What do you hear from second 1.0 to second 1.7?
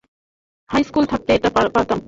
থাকতে এটা